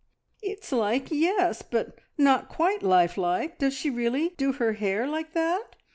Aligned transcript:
"It's 0.41 0.71
like 0.71 1.11
yes, 1.11 1.61
but 1.61 1.93
not 2.17 2.49
quite 2.49 2.81
lifelike. 2.81 3.59
Does 3.59 3.75
she 3.75 3.91
really 3.91 4.29
do 4.29 4.53
her 4.53 4.73
hair 4.73 5.07
like 5.07 5.33
that? 5.33 5.75